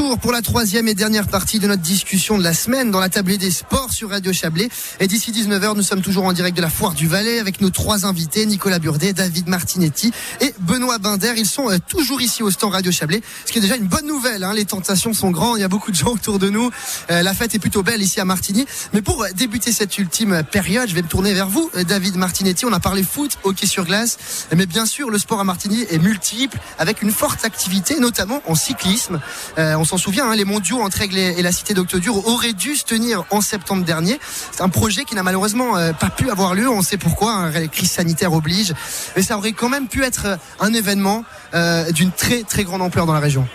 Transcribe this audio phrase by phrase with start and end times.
[0.00, 3.10] retour pour la troisième et dernière partie de notre discussion de la semaine dans la
[3.10, 4.70] tablée des sports sur Radio Chablais.
[4.98, 7.68] Et d'ici 19h, nous sommes toujours en direct de la Foire du Valais avec nos
[7.68, 10.10] trois invités, Nicolas Burdet, David Martinetti
[10.40, 11.34] et Benoît Binder.
[11.36, 14.06] Ils sont euh, toujours ici au stand Radio Chablais, ce qui est déjà une bonne
[14.06, 14.42] nouvelle.
[14.42, 14.54] Hein.
[14.54, 16.70] Les tentations sont grandes, il y a beaucoup de gens autour de nous.
[17.10, 18.64] Euh, la fête est plutôt belle ici à Martigny.
[18.94, 22.64] Mais pour débuter cette ultime période, je vais me tourner vers vous, euh, David Martinetti.
[22.64, 24.16] On a parlé foot, hockey sur glace,
[24.56, 28.54] mais bien sûr, le sport à Martigny est multiple avec une forte activité, notamment en
[28.54, 29.20] cyclisme.
[29.58, 32.84] Euh, s'en souvient, hein, les mondiaux entre Aigle et la cité d'Octodure auraient dû se
[32.84, 34.20] tenir en septembre dernier.
[34.52, 36.70] C'est un projet qui n'a malheureusement euh, pas pu avoir lieu.
[36.70, 38.72] On sait pourquoi, hein, la crise sanitaire oblige.
[39.16, 43.04] Mais ça aurait quand même pu être un événement euh, d'une très très grande ampleur
[43.04, 43.48] dans la région.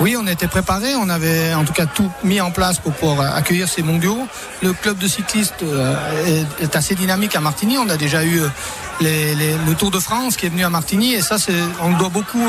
[0.00, 3.36] Oui, on était préparé, on avait en tout cas tout mis en place pour pouvoir
[3.36, 4.26] accueillir ces mondiaux.
[4.62, 5.64] Le club de cyclistes
[6.60, 7.76] est assez dynamique à Martigny.
[7.78, 8.40] On a déjà eu
[9.00, 11.36] le Tour de France qui est venu à Martigny et ça,
[11.80, 12.48] on le doit beaucoup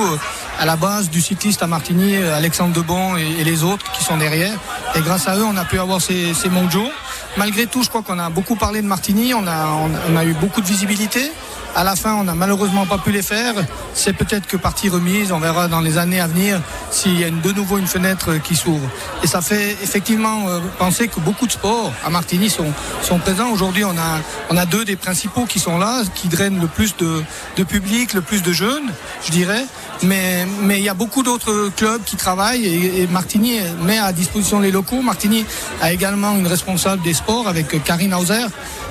[0.59, 4.57] à la base du cycliste à Martigny, Alexandre Debon et, les autres qui sont derrière.
[4.95, 6.89] Et grâce à eux, on a pu avoir ces, ces mondiaux.
[7.37, 9.67] Malgré tout, je crois qu'on a beaucoup parlé de Martigny, on a,
[10.09, 11.31] on a eu beaucoup de visibilité.
[11.77, 13.53] À la fin, on n'a malheureusement pas pu les faire.
[13.93, 15.33] C'est peut-être que partie remise.
[15.33, 18.55] On verra dans les années à venir s'il y a de nouveau une fenêtre qui
[18.55, 18.87] s'ouvre.
[19.23, 22.71] Et ça fait effectivement euh, penser que beaucoup de sports à Martigny sont,
[23.19, 23.51] présents.
[23.51, 28.13] Aujourd'hui, on a, deux des principaux qui sont là, qui drainent le plus de, public,
[28.13, 28.93] le plus de jeunes,
[29.25, 29.65] je dirais.
[30.01, 34.71] Mais, il y a beaucoup d'autres clubs qui travaillent et, Martigny met à disposition les
[34.71, 35.01] locaux.
[35.01, 35.45] Martigny
[35.81, 38.45] a également une responsable des sports avec Karine Hauser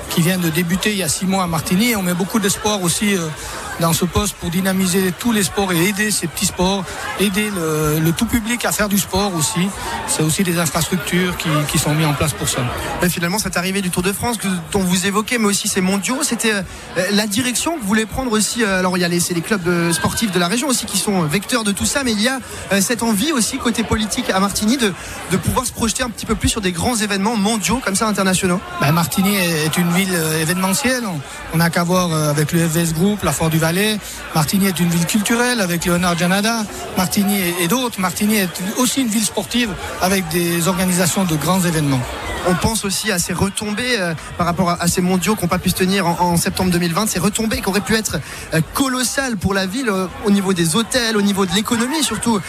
[0.09, 1.95] qui vient de débuter il y a six mois à Martigny.
[1.95, 3.27] On met beaucoup d'espoir aussi euh,
[3.79, 6.83] dans ce poste pour dynamiser tous les sports et aider ces petits sports,
[7.19, 9.67] aider le, tout public à faire du sport aussi.
[10.07, 12.61] C'est aussi des infrastructures qui, qui, sont mises en place pour ça.
[13.01, 15.81] Et finalement, cette arrivée du Tour de France que, dont vous évoquez, mais aussi ces
[15.81, 16.61] mondiaux, c'était euh,
[17.11, 18.63] la direction que vous voulez prendre aussi.
[18.63, 21.23] Euh, alors, il y a les, les clubs sportifs de la région aussi qui sont
[21.23, 22.39] vecteurs de tout ça, mais il y a
[22.81, 24.93] cette envie aussi côté politique à Martigny de,
[25.31, 28.07] de pouvoir se projeter un petit peu plus sur des grands événements mondiaux comme ça
[28.07, 28.59] internationaux.
[28.79, 31.03] Ben, Martigny est une ville événementielle.
[31.53, 33.59] On n'a qu'à voir avec le FVS Group, la Fort du
[34.35, 36.63] Martigny est une ville culturelle avec Léonard Janada.
[36.97, 37.99] Martigny et d'autres.
[37.99, 42.01] Martigny est aussi une ville sportive avec des organisations de grands événements.
[42.47, 45.57] On pense aussi à ces retombées euh, par rapport à, ces mondiaux qui n'ont pas
[45.57, 48.19] pu se tenir en, septembre 2020, ces retombées qui auraient pu être
[48.53, 52.39] euh, colossales pour la ville euh, au niveau des hôtels, au niveau de l'économie surtout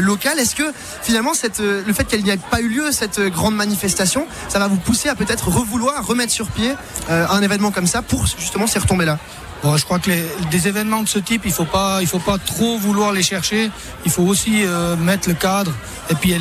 [0.00, 0.38] locale.
[0.38, 0.70] Est-ce que
[1.02, 4.76] finalement le fait qu'elle n'y ait pas eu lieu, cette grande manifestation, ça va vous
[4.76, 6.74] pousser à peut-être revouloir remettre sur pied
[7.08, 9.18] un événement comme ça pour justement ces retombées-là?
[9.62, 12.20] Bon, je crois que les, des événements de ce type, il faut pas, il faut
[12.20, 13.70] pas trop vouloir les chercher.
[14.04, 15.72] Il faut aussi euh, mettre le cadre.
[16.10, 16.34] Et puis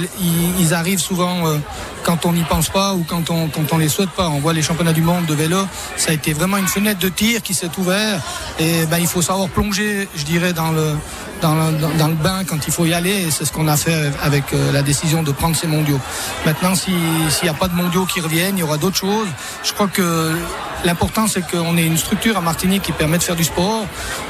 [0.60, 1.58] ils, arrivent souvent euh,
[2.04, 4.30] quand on n'y pense pas ou quand on quand on les souhaite pas.
[4.30, 5.58] On voit les championnats du monde de vélo,
[5.98, 8.22] ça a été vraiment une fenêtre de tir qui s'est ouverte.
[8.60, 10.96] Et ben il faut savoir plonger, je dirais, dans le
[11.42, 13.28] dans le, bain quand il faut y aller.
[13.28, 16.00] Et c'est ce qu'on a fait avec euh, la décision de prendre ces mondiaux.
[16.46, 16.94] Maintenant, s'il
[17.44, 19.28] n'y a pas de mondiaux qui reviennent, il y aura d'autres choses.
[19.64, 20.34] Je crois que
[20.86, 23.86] L'important, c'est qu'on ait une structure à Martinique qui permet de faire du sport,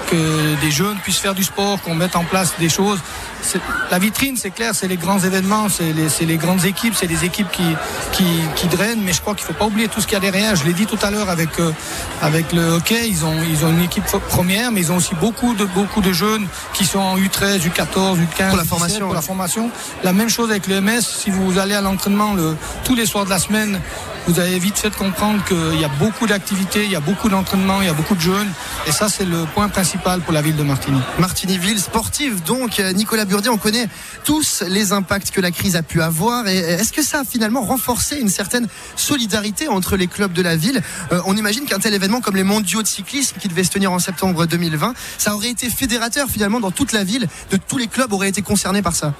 [0.10, 3.00] que des jeunes puissent faire du sport, qu'on mette en place des choses.
[3.92, 7.26] La vitrine, c'est clair, c'est les grands événements, c'est les, les, grandes équipes, c'est les
[7.26, 7.76] équipes qui,
[8.14, 8.26] qui,
[8.56, 10.22] qui, drainent, mais je crois qu'il ne faut pas oublier tout ce qu'il y a
[10.22, 10.56] derrière.
[10.56, 11.72] Je l'ai dit tout à l'heure avec, euh,
[12.22, 15.54] avec le hockey, ils ont, ils ont une équipe première, mais ils ont aussi beaucoup
[15.54, 18.50] de, beaucoup de jeunes qui sont en U13, U14, U15.
[18.50, 19.06] Pour la formation.
[19.06, 19.70] pour la formation.
[20.04, 22.36] La même chose avec le MS, si vous allez à l'entraînement
[22.84, 23.80] tous les soirs de la semaine,
[24.28, 27.82] vous avez vite fait comprendre qu'il y a beaucoup d'activités, il y a beaucoup d'entraînements,
[27.82, 28.52] il y a beaucoup de jeunes.
[28.88, 31.02] Et ça, c'est le point principal pour la ville de Martigny.
[31.20, 32.42] Martigny, ville sportive.
[32.44, 33.90] Donc, euh, Nicolas Burdier, on connaît
[34.24, 36.48] tous les impacts que la crise a pu avoir.
[36.48, 38.66] Et est-ce que ça a finalement renforcé une certaine
[38.96, 40.82] solidarité entre les clubs de la ville?
[41.12, 43.92] Euh, On imagine qu'un tel événement comme les mondiaux de cyclisme qui devaient se tenir
[43.92, 47.88] en septembre 2020, ça aurait été fédérateur finalement dans toute la ville, de tous les
[47.88, 49.14] clubs auraient été concernés par ça?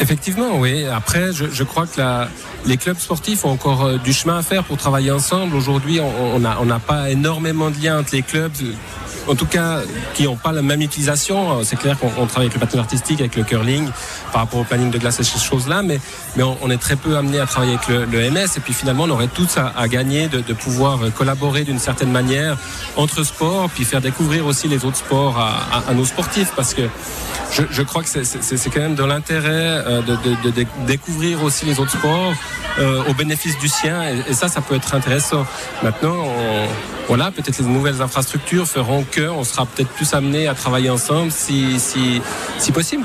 [0.00, 0.86] Effectivement, oui.
[0.86, 2.28] Après, je, je crois que la,
[2.66, 5.54] les clubs sportifs ont encore euh, du chemin à faire pour travailler ensemble.
[5.56, 8.52] Aujourd'hui, on n'a pas énormément de liens entre les clubs
[9.28, 9.80] en tout cas,
[10.14, 11.62] qui n'ont pas la même utilisation.
[11.64, 13.88] C'est clair qu'on travaille avec le patin artistique, avec le curling,
[14.32, 15.98] par rapport au planning de glace et ces choses-là, mais,
[16.38, 18.56] on, est très peu amené à travailler avec le, MS.
[18.56, 22.56] Et puis finalement, on aurait tous à, gagner de, pouvoir collaborer d'une certaine manière
[22.96, 26.82] entre sports, puis faire découvrir aussi les autres sports à, nos sportifs, parce que
[27.70, 32.32] je, crois que c'est quand même dans l'intérêt euh, de, découvrir aussi les autres sports
[32.78, 35.46] euh, au bénéfice du sien, et, ça, ça peut être intéressant.
[35.82, 36.66] Maintenant, on,
[37.06, 41.78] voilà, peut-être les nouvelles infrastructures feront qu'on sera peut-être plus amené à travailler ensemble si,
[41.78, 42.20] si,
[42.58, 43.04] si possible.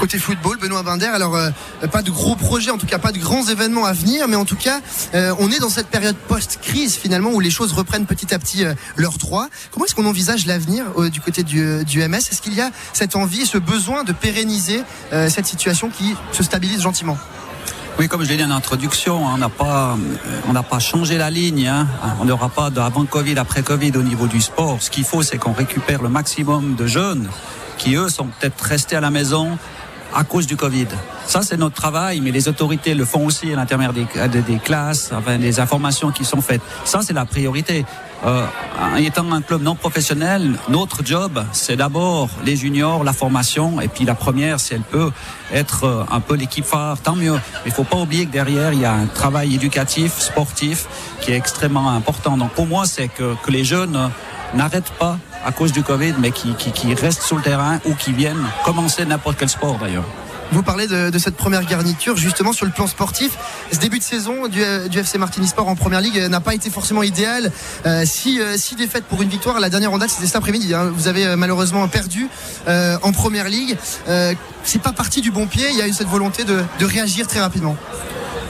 [0.00, 1.50] Côté football, Benoît Binder, alors euh,
[1.92, 4.46] pas de gros projets, en tout cas pas de grands événements à venir, mais en
[4.46, 4.80] tout cas,
[5.14, 8.64] euh, on est dans cette période post-crise finalement où les choses reprennent petit à petit
[8.96, 9.48] leur droit.
[9.70, 13.14] Comment est-ce qu'on envisage l'avenir du côté du, du MS Est-ce qu'il y a cette
[13.14, 14.82] envie, ce besoin de pérenniser
[15.28, 17.18] cette situation qui se stabilise gentiment?
[17.98, 19.96] Oui, comme je l'ai dit en introduction, on n'a pas,
[20.48, 21.68] on n'a pas changé la ligne.
[21.68, 21.86] Hein.
[22.20, 24.78] On n'aura pas d'avant Covid, après Covid au niveau du sport.
[24.80, 27.28] Ce qu'il faut, c'est qu'on récupère le maximum de jeunes
[27.78, 29.58] qui, eux, sont peut-être restés à la maison
[30.14, 30.88] à cause du Covid.
[31.26, 35.10] Ça, c'est notre travail, mais les autorités le font aussi à l'intermédiaire des, des, classes,
[35.12, 36.60] enfin, des informations qui sont faites.
[36.84, 37.84] Ça, c'est la priorité.
[38.24, 38.46] Euh,
[38.98, 44.04] étant un club non professionnel, notre job, c'est d'abord les juniors, la formation, et puis
[44.04, 45.10] la première, si elle peut
[45.52, 47.32] être euh, un peu l'équipe phare, tant mieux.
[47.32, 50.86] Mais il faut pas oublier que derrière, il y a un travail éducatif, sportif,
[51.20, 52.36] qui est extrêmement important.
[52.36, 54.10] Donc pour moi, c'est que, que les jeunes
[54.54, 58.12] n'arrêtent pas à cause du Covid, mais qui, qui, restent sur le terrain ou qui
[58.12, 60.04] viennent commencer n'importe quel sport d'ailleurs.
[60.52, 63.38] Vous parlez de, cette première garniture justement sur le plan sportif.
[63.72, 67.02] Ce début de saison du, FC Martini Sport en première ligue n'a pas été forcément
[67.02, 67.50] idéal.
[67.86, 70.74] Euh, si, euh, si défaite pour une victoire, la dernière en date c'était cet après-midi.
[70.74, 70.92] Hein.
[70.94, 72.28] Vous avez euh, malheureusement perdu
[72.66, 73.78] en première ligue.
[74.64, 75.64] c'est pas parti du bon pied.
[75.70, 77.76] Il y a eu cette volonté de réagir très rapidement.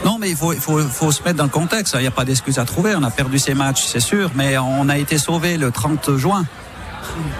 [0.04, 1.94] Non, mais il faut, il faut, faut se mettre dans le contexte.
[1.96, 2.94] Il n'y a pas d'excuse à trouver.
[2.96, 6.44] On a perdu ces matchs, c'est sûr, mais on a été sauvé le 30 juin.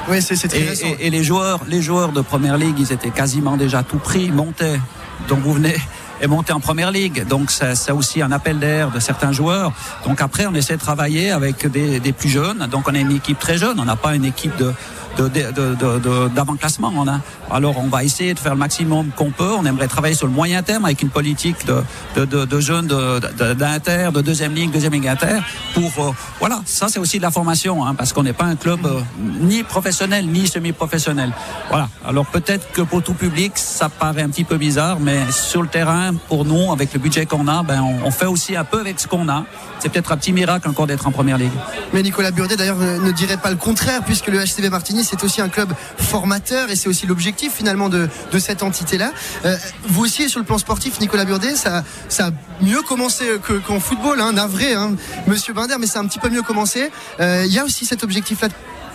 [0.09, 3.57] Oui, c'est très et, et, les joueurs, les joueurs de première ligue, ils étaient quasiment
[3.57, 4.81] déjà tout pris, montaient.
[5.29, 5.77] Donc vous venez
[6.21, 7.27] et monter en première ligue.
[7.27, 9.73] Donc c'est aussi un appel d'air de certains joueurs.
[10.07, 12.69] Donc après, on essaie de travailler avec des, des plus jeunes.
[12.71, 13.79] Donc on a une équipe très jeune.
[13.81, 14.73] On n'a pas une équipe de
[15.17, 16.93] d'avant-classement.
[16.97, 17.21] On a.
[17.51, 19.53] Alors on va essayer de faire le maximum qu'on peut.
[19.59, 24.21] On aimerait travailler sur le moyen terme avec une politique de, de, jeunes d'inter, de,
[24.21, 25.39] deuxième ligue, deuxième ligue inter.
[25.75, 28.57] Pour euh, voilà, ça c'est aussi de la formation, hein, parce qu'on n'est pas un
[28.57, 29.01] club euh,
[29.41, 31.33] ni professionnel ni semi-professionnel.
[31.69, 31.89] Voilà.
[32.07, 35.69] Alors peut-être que pour tout public, ça paraît un petit peu bizarre, mais sur le
[35.69, 39.01] terrain, pour nous, avec le budget qu'on a, ben on, fait aussi un peu avec
[39.01, 39.45] ce qu'on a.
[39.79, 41.53] C'est peut-être un petit miracle encore d'être en première ligue.
[41.93, 45.41] Mais Nicolas Burdet d'ailleurs ne dirait pas le contraire, puisque le HCV Martigny c'est aussi
[45.41, 48.09] un club formateur et c'est aussi l'objectif finalement de,
[48.39, 49.13] cette entité-là.
[49.45, 53.25] Euh, vous aussi, sur le plan sportif, Nicolas Burdet, ça, ça a mieux commencé
[53.67, 54.93] qu'en football, hein, navré, hein,
[55.27, 56.91] monsieur Binder, mais ça a un petit peu mieux commencé.
[57.21, 58.49] Euh, il y a aussi cet objectif-là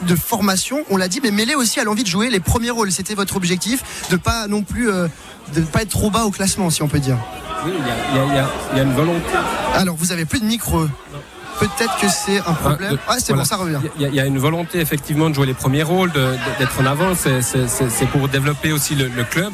[0.04, 2.92] de formation, on l'a dit, mais mêlé aussi à l'envie de jouer les premiers rôles.
[2.92, 5.08] C'était votre objectif, de pas non plus, euh,
[5.56, 7.18] de pas être trop bas au classement, si on peut dire.
[7.66, 9.26] Oui, il y, a, une volonté.
[9.74, 10.86] Alors, vous avez plus de micro
[11.60, 12.98] peut-être que c'est un ah, problème.
[13.08, 13.80] Ah, c'est bon, ça revient.
[14.00, 16.12] Il y, a une volonté effectivement de jouer les premiers rôles,
[16.60, 17.14] d'être en avant.
[17.16, 19.54] C'est pour développer aussi le, le club.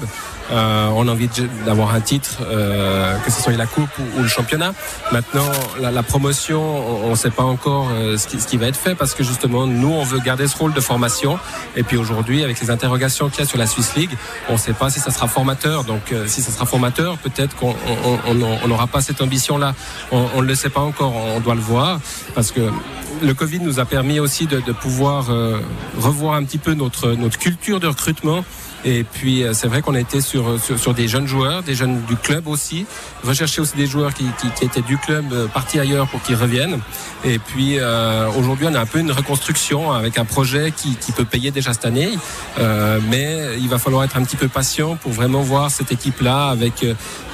[0.54, 1.30] Euh, on a envie
[1.66, 4.74] d'avoir un titre, euh, que ce soit la coupe ou, le championnat.
[5.12, 6.62] Maintenant, la, promotion,
[7.06, 9.92] on ne sait pas encore euh, ce, qui, va être fait parce que justement, nous,
[9.92, 11.40] on veut garder ce rôle de formation.
[11.76, 14.16] Et puis aujourd'hui, avec les interrogations qu'il y a sur la Swiss League,
[14.50, 15.84] on ne sait pas si ça sera formateur.
[15.86, 17.76] Donc, si ça sera formateur, peut-être qu'on
[18.68, 19.74] n'aura pas cette ambition-là.
[20.12, 22.00] On ne le sait pas encore, on doit le voir
[22.36, 22.62] parce que
[23.24, 25.30] le Covid nous a permis aussi de, pouvoir
[25.98, 28.44] revoir un petit peu notre, notre culture de recrutement
[28.86, 32.02] et puis euh, c'est vrai qu'on a été sur, sur, des jeunes joueurs, des jeunes
[32.02, 32.86] du club aussi,
[33.24, 34.26] rechercher aussi des joueurs qui,
[34.56, 36.80] qui, étaient du club euh, partis ailleurs pour qu'ils reviennent.
[37.24, 41.14] Et puis euh, aujourd'hui on a un peu une reconstruction avec un projet qui, qui
[41.14, 42.10] peut payer déjà cette année,
[42.60, 46.50] euh, mais il va falloir être un petit peu patient pour vraiment voir cette équipe-là
[46.50, 46.86] avec,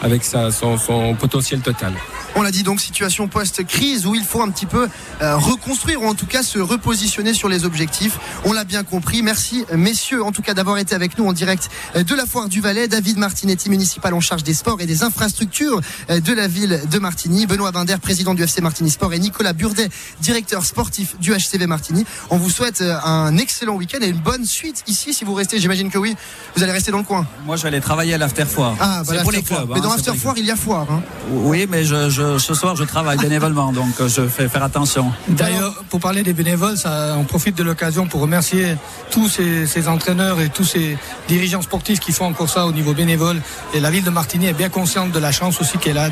[0.04, 1.94] avec sa, son, son potentiel total.
[2.36, 4.88] On l'a dit donc, situation post-crise où il faut un petit peu
[5.20, 8.20] reconstruire ou en tout cas se repositionner sur les objectifs.
[8.46, 9.24] On l'a bien compris.
[9.24, 12.62] Merci messieurs en tout cas d'avoir été avec nous en direct de la foire du
[12.62, 12.88] Valais.
[12.88, 17.48] David Martinetti, municipal en charge des sports et des infrastructures de la ville de Martigny.
[17.48, 19.90] Benoît Binder, président du FC Martigny Sport et Nicolas Burdet,
[20.22, 22.06] directeur sportif du HCV Martigny.
[22.30, 25.60] On vous souhaite un excellent week-end et une bonne suite ici si vous restez.
[25.60, 26.16] J'imagine que oui,
[26.56, 27.26] vous allez rester dans le coin.
[27.46, 28.76] Moi, je vais aller travailler à l'after foire.
[28.80, 29.70] Ah, bah, pour les clubs.
[29.74, 30.88] Mais dans hein, l'after foire, il y a foire.
[30.92, 31.02] Hein.
[31.32, 35.12] Oui, mais je, ce soir, je travaille bénévolement, donc euh, je fais faire attention.
[35.28, 38.76] D'ailleurs, pour parler des bénévoles, on profite de l'occasion pour remercier
[39.12, 40.98] tous ces, entraîneurs et tous ces
[41.28, 43.42] dirigeants sportifs qui font encore ça au niveau bénévole.
[43.74, 46.10] Et la ville de Martigny est bien consciente de la chance aussi qu'elle a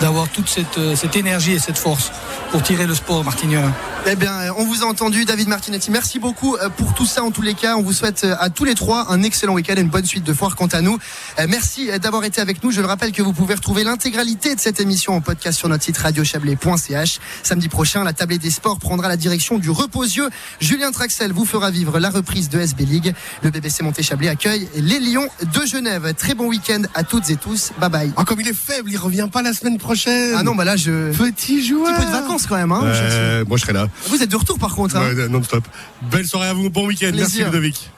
[0.00, 2.12] d'avoir toute cette, euh, cette, énergie et cette force
[2.50, 3.70] pour tirer le sport martignois.
[4.06, 5.90] Eh bien, on vous a entendu, David Martinetti.
[5.90, 7.22] Merci beaucoup euh, pour tout ça.
[7.22, 9.74] En tous les cas, on vous souhaite euh, à tous les trois un excellent week-end
[9.76, 10.56] et une bonne suite de foire.
[10.56, 10.98] Quant à nous,
[11.48, 12.70] merci d'avoir été avec nous.
[12.70, 15.84] Je le rappelle que vous pouvez retrouver l'intégralité de cette émission en podcast sur notre
[15.84, 17.20] site radiochablais.ch.
[17.42, 20.28] Samedi prochain, la tablée des sports prendra la direction du Reposieux.
[20.58, 23.14] Julien Traxel vous fera vivre la reprise de SB League.
[23.44, 26.12] Le BBC Monté-Chablais accueille les Lions de Genève.
[26.18, 27.70] Très bon week-end à toutes et tous.
[27.78, 28.12] Bye bye.
[28.16, 30.34] Oh, comme il est faible, il revient pas la semaine prochaine.
[30.36, 31.12] Ah non, bah là, je.
[31.12, 31.94] Petit joueur.
[31.94, 32.82] Petit peu de vacances quand même, hein.
[32.82, 33.86] Euh, moi, je serai là.
[34.08, 35.28] Vous êtes de retour par contre, hein.
[35.30, 35.62] non stop.
[36.10, 37.12] Belle soirée à vous, bon week-end.
[37.14, 37.92] Merci Ludovic.